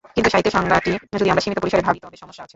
কিন্তু 0.15 0.29
সাহিত্যের 0.31 0.55
সংজ্ঞাটি 0.57 0.91
যদি 1.21 1.29
আমরা 1.33 1.43
সীমিত 1.43 1.59
পরিসরে 1.61 1.85
ভাবি, 1.87 1.99
তবে 2.03 2.21
সমস্যা 2.23 2.41
আছে। 2.45 2.49